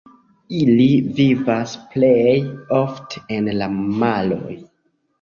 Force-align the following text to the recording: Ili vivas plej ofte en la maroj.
Ili 0.59 0.87
vivas 1.19 1.77
plej 1.93 2.17
ofte 2.81 3.25
en 3.39 3.55
la 3.63 3.71
maroj. 3.81 4.61